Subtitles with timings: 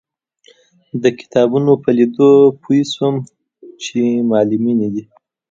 [1.03, 2.29] د کتابونو په لیدو
[2.61, 3.15] پوی شوم
[3.83, 5.03] چې معلمینې دي.